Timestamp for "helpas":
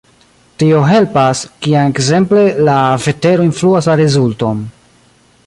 0.91-1.43